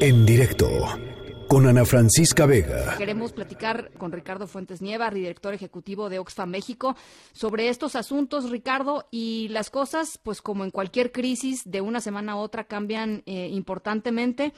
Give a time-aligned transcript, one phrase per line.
[0.00, 0.68] En directo
[1.48, 2.96] con Ana Francisca Vega.
[2.96, 6.94] Queremos platicar con Ricardo Fuentes Nieva, director ejecutivo de Oxfam México,
[7.32, 12.32] sobre estos asuntos, Ricardo, y las cosas, pues como en cualquier crisis, de una semana
[12.32, 14.52] a otra cambian eh, importantemente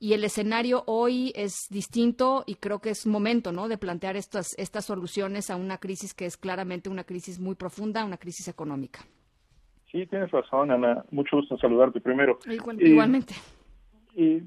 [0.00, 4.58] y el escenario hoy es distinto y creo que es momento, ¿no?, de plantear estas
[4.58, 9.00] estas soluciones a una crisis que es claramente una crisis muy profunda, una crisis económica.
[9.92, 11.04] Sí, tienes razón, Ana.
[11.10, 12.38] Mucho gusto en saludarte primero.
[12.80, 13.34] igualmente.
[14.16, 14.42] Eh,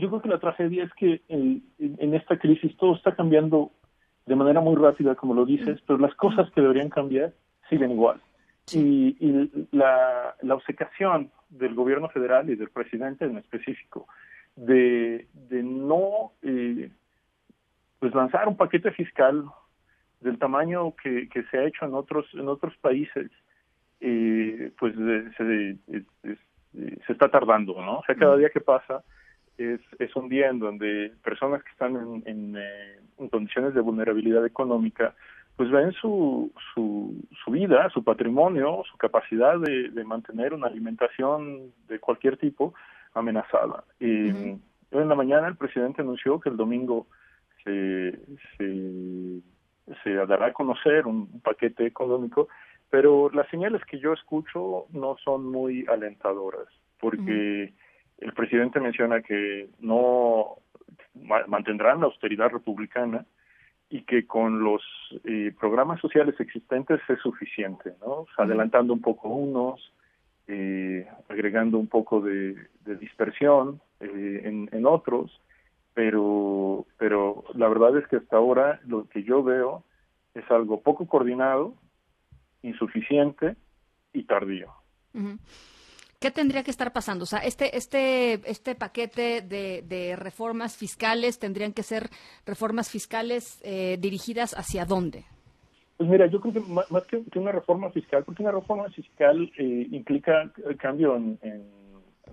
[0.00, 3.72] yo creo que la tragedia es que en, esta crisis todo está cambiando
[4.26, 7.32] de manera muy rápida, como lo dices, pero las cosas que deberían cambiar
[7.68, 8.20] siguen igual.
[8.72, 9.16] Y,
[9.72, 14.06] la, la obcecación del gobierno federal y del presidente en específico
[14.56, 16.90] de, de no eh,
[17.98, 19.44] pues lanzar un paquete fiscal
[20.20, 23.30] del tamaño que, que se ha hecho en otros en otros países
[24.00, 24.94] eh, pues
[25.36, 25.76] se,
[27.06, 29.02] se está tardando no o sea cada día que pasa
[29.64, 34.44] es, es un día en donde personas que están en, eh, en, condiciones de vulnerabilidad
[34.46, 35.14] económica
[35.56, 41.72] pues ven su, su, su vida, su patrimonio, su capacidad de, de mantener una alimentación
[41.86, 42.72] de cualquier tipo
[43.12, 43.84] amenazada.
[43.98, 44.58] Y hoy
[44.90, 47.06] en la mañana el presidente anunció que el domingo
[47.62, 48.18] se,
[48.56, 49.40] se,
[50.02, 52.48] se dará a conocer un, paquete económico,
[52.88, 57.74] pero las señales que yo escucho no son muy alentadoras, porque
[58.20, 60.56] el presidente menciona que no
[61.46, 63.24] mantendrán la austeridad republicana
[63.88, 64.82] y que con los
[65.24, 68.26] eh, programas sociales existentes es suficiente, ¿no?
[68.38, 69.92] adelantando un poco unos,
[70.46, 72.56] eh, agregando un poco de,
[73.00, 75.40] dispersión eh, en, en, otros,
[75.94, 79.84] pero, pero la verdad es que hasta ahora lo que yo veo
[80.34, 81.74] es algo poco coordinado,
[82.62, 83.56] insuficiente
[84.12, 84.72] y tardío.
[86.20, 87.22] ¿Qué tendría que estar pasando?
[87.22, 92.10] O sea, este, este, este paquete de, de reformas fiscales tendrían que ser
[92.44, 95.24] reformas fiscales eh, dirigidas hacia dónde?
[95.96, 99.86] Pues mira, yo creo que más, que, una reforma fiscal, porque una reforma fiscal eh,
[99.90, 101.38] implica cambio en,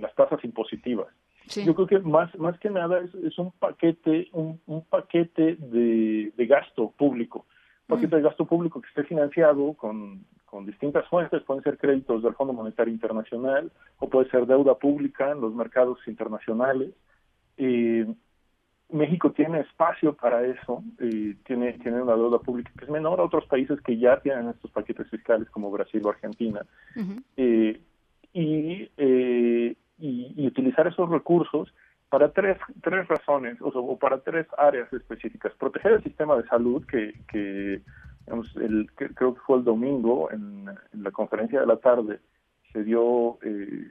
[0.02, 1.08] las tasas impositivas.
[1.56, 6.34] Yo creo que más más que nada es, es un paquete un, un paquete de,
[6.36, 7.46] de, gasto público,
[7.88, 12.34] paquete de gasto público que esté financiado con con distintas fuentes, pueden ser créditos del
[12.34, 16.92] Fondo Monetario Internacional o puede ser deuda pública en los mercados internacionales.
[18.90, 20.82] México tiene espacio para eso,
[21.46, 24.72] tiene, tiene una deuda pública que es menor a otros países que ya tienen estos
[24.72, 26.66] paquetes fiscales como Brasil o Argentina.
[27.36, 27.82] Eh,
[28.34, 31.74] y, eh, y, y, utilizar esos recursos
[32.10, 35.54] para tres, tres razones, o, o para tres áreas específicas.
[35.56, 37.82] Proteger el sistema de salud, que, que
[38.56, 42.20] el, creo que fue el domingo, en, la conferencia de la tarde,
[42.72, 43.88] se dio eh,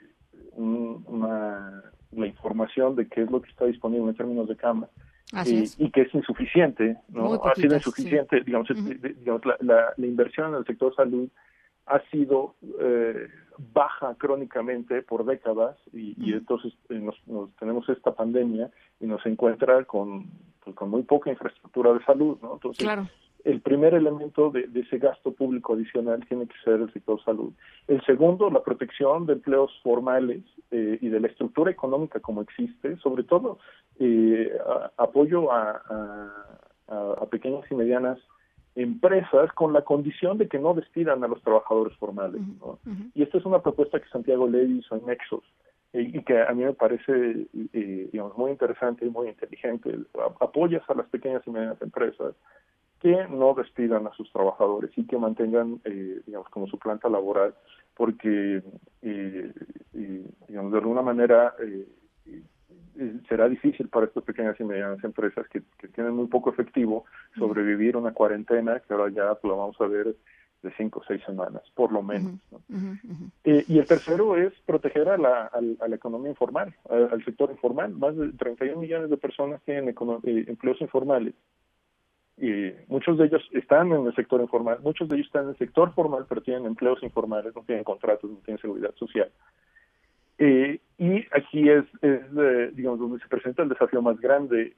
[0.57, 1.83] una,
[2.13, 4.89] la información de qué es lo que está disponible en términos de cama.
[5.35, 7.35] y que es insuficiente, ¿no?
[7.45, 11.29] ha sido insuficiente, digamos, digamos la, la, inversión en el sector salud
[11.87, 18.15] ha sido eh, baja crónicamente por décadas y, y entonces eh, nos, nos, tenemos esta
[18.15, 20.27] pandemia y nos encuentra con,
[20.65, 22.55] pues, con muy poca infraestructura de salud, ¿no?
[22.55, 23.07] Entonces, claro
[23.47, 27.53] el primer elemento de, ese gasto público adicional tiene que ser el sector salud.
[27.87, 30.43] El segundo, la protección de empleos formales
[30.73, 33.61] eh, y de la estructura económica como existe, sobre todo
[34.01, 34.53] eh,
[34.97, 35.81] apoyo a,
[37.31, 38.19] pequeñas y medianas
[38.77, 42.41] empresas con la condición de que no despidan a los trabajadores formales.
[43.15, 45.43] Y esta es una propuesta que Santiago Levy hizo en Nexos
[45.93, 49.99] eh, y que a mí me parece digamos, muy interesante y muy inteligente.
[50.41, 52.35] Apoyas a las pequeñas y medianas empresas
[53.01, 57.55] que no despidan a sus trabajadores y que mantengan, eh, digamos, como su planta laboral,
[57.95, 58.63] porque,
[59.03, 59.53] eh,
[60.49, 61.87] digamos, de alguna manera eh,
[63.29, 65.63] será difícil para estas pequeñas y medianas empresas que,
[65.95, 67.05] tienen muy poco efectivo
[67.39, 70.15] sobrevivir una cuarentena que ahora ya lo vamos a ver
[70.63, 72.41] de cinco o seis semanas, por lo menos.
[73.45, 77.93] y el tercero es proteger a la, a, la economía informal, al sector informal.
[77.93, 79.95] Más de 31 millones de personas tienen
[80.49, 81.35] empleos informales
[82.39, 85.59] y muchos de ellos están en el sector informal, muchos de ellos están en el
[85.59, 89.31] sector formal, pero tienen empleos informales, no tienen contratos, no tienen seguridad social.
[90.39, 94.75] Eh, y aquí es, es digamos, donde se presenta el desafío más grande.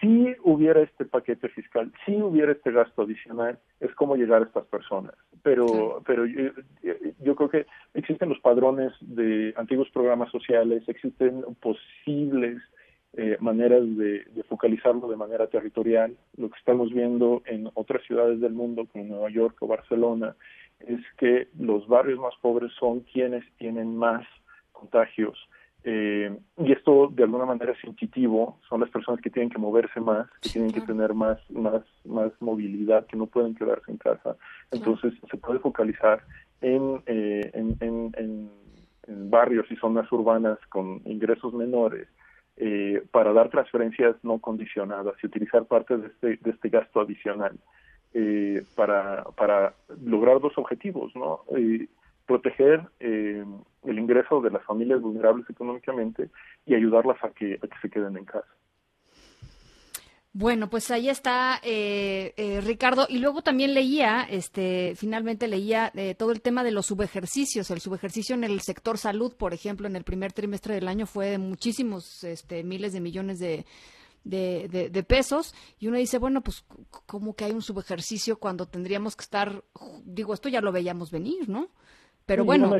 [0.00, 4.64] Si hubiera este paquete fiscal, si hubiera este gasto adicional, es cómo llegar a estas
[4.66, 5.12] personas.
[5.42, 6.50] Pero, pero yo,
[7.20, 12.62] yo creo que existen los padrones de antiguos programas sociales, existen posibles
[13.18, 16.14] eh, maneras de, focalizarlo de manera territorial.
[16.36, 20.36] Lo que estamos viendo en otras ciudades del mundo, como Nueva York o Barcelona,
[20.80, 24.26] es que los barrios más pobres son quienes tienen más
[24.78, 25.38] contagios.
[25.88, 30.00] Eh, y esto de alguna manera es intuitivo, son las personas que tienen que moverse
[30.00, 34.36] más, que tienen que tener más, más, más movilidad, que no pueden quedarse en casa.
[34.72, 36.22] Entonces se puede focalizar
[36.60, 38.50] en, eh, en, en, en,
[39.30, 42.08] barrios y zonas urbanas con ingresos menores
[42.56, 47.56] eh, para dar transferencias no condicionadas y utilizar parte de este, de este gasto adicional
[48.18, 51.42] eh, para, para lograr dos objetivos, ¿no?
[51.54, 51.86] Eh,
[52.26, 53.44] proteger eh,
[53.84, 56.30] el ingreso de las familias vulnerables económicamente
[56.66, 58.48] y ayudarlas a que, a que se queden en casa.
[60.38, 63.06] Bueno, pues ahí está eh, eh, Ricardo.
[63.08, 67.70] Y luego también leía, este, finalmente leía eh, todo el tema de los subejercicios.
[67.70, 71.30] El subejercicio en el sector salud, por ejemplo, en el primer trimestre del año fue
[71.30, 73.64] de muchísimos este, miles de millones de,
[75.08, 75.54] pesos.
[75.78, 76.66] Y uno dice, bueno, pues,
[77.06, 79.64] ¿cómo que hay un subejercicio cuando tendríamos que estar,
[80.04, 81.70] digo, esto ya lo veíamos venir, ¿no?
[82.26, 82.70] Pero bueno.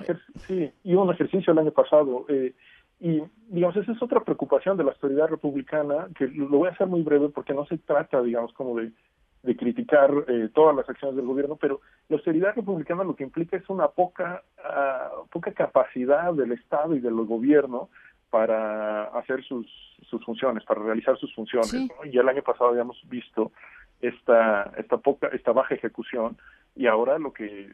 [0.46, 2.26] sí, y un ejercicio el año pasado.
[2.28, 2.54] Eh,
[2.98, 6.87] y, digamos, esa es otra preocupación de la autoridad republicana, que lo voy a hacer
[6.87, 8.90] muy breve porque no se trata, digamos, como de,
[9.43, 13.56] de criticar eh, todas las acciones del gobierno, pero la austeridad republicana lo que implica
[13.56, 17.88] es una poca, uh, poca capacidad del Estado y del gobierno
[18.31, 19.66] para hacer sus,
[20.08, 21.72] sus funciones, para realizar sus funciones.
[21.72, 22.04] ¿no?
[22.10, 23.52] Y el año pasado habíamos visto
[24.00, 26.37] esta, esta poca, esta baja ejecución
[26.75, 27.72] y ahora lo que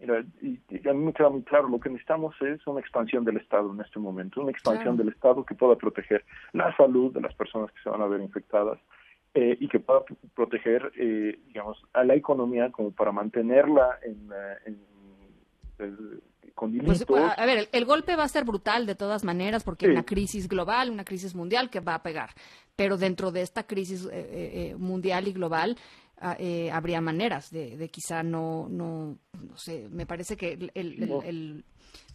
[0.00, 0.58] Mira, y,
[0.88, 3.80] a mí me queda muy claro, lo que necesitamos es una expansión del Estado en
[3.82, 6.24] este momento, una expansión del Estado que pueda proteger
[6.54, 8.78] la salud de las personas que se van a ver infectadas
[9.34, 10.00] eh, y que pueda
[10.34, 14.30] proteger, eh, digamos, a la economía como para mantenerla en,
[15.78, 16.18] eh,
[16.54, 19.92] con pues, a ver, el, golpe va a ser brutal de todas maneras porque hay
[19.92, 22.30] una crisis global, una crisis mundial que va a pegar.
[22.74, 24.08] Pero dentro de esta crisis
[24.78, 25.76] mundial y global,
[26.38, 31.64] eh, habría maneras de, quizá no, no, no sé, me parece que el,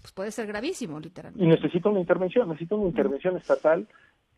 [0.02, 1.44] pues puede ser gravísimo, literalmente.
[1.44, 3.88] Y necesita una intervención, necesita una intervención estatal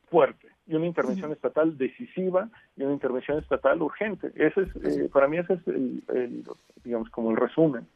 [0.10, 4.32] fuerte y una intervención estatal decisiva y una intervención estatal urgente.
[4.36, 6.44] Ese es, eh, para mí ese es el,
[6.84, 7.88] digamos, como el resumen.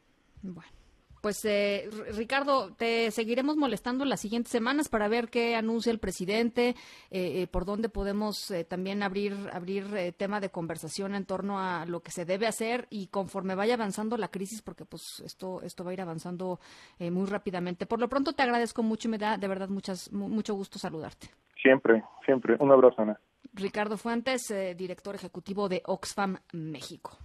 [0.42, 0.81] Bueno.
[1.22, 6.70] Pues eh, Ricardo, te seguiremos molestando las siguientes semanas para ver qué anuncia el presidente,
[7.12, 12.02] eh, eh, por dónde podemos también abrir abrir tema de conversación en torno a lo
[12.02, 15.92] que se debe hacer y conforme vaya avanzando la crisis, porque pues esto esto va
[15.92, 16.60] a ir avanzando
[17.00, 17.86] muy rápidamente.
[17.86, 21.30] Por lo pronto te agradezco mucho y me da de verdad muchas mucho gusto saludarte.
[21.62, 22.56] Siempre, siempre.
[22.60, 23.20] Un abrazo, Ana.
[23.54, 27.18] Ricardo Fuentes, director ejecutivo de Oxfam México.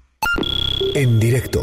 [0.94, 1.62] En directo